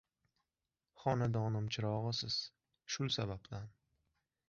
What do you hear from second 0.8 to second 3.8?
Xonadonim chirog‘isiz, shul sababdan–